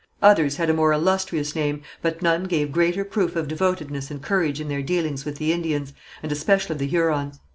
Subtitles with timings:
[0.23, 4.59] Others had a more illustrious name, but none gave greater proof of devotedness and courage
[4.59, 5.93] in their dealings with the Indians,
[6.23, 7.39] and especially the Hurons.